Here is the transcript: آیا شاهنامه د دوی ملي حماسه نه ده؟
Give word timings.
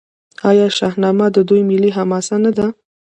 آیا 0.49 0.67
شاهنامه 0.77 1.27
د 1.35 1.37
دوی 1.49 1.61
ملي 1.69 1.89
حماسه 1.97 2.35
نه 2.43 2.51
ده؟ 2.57 2.67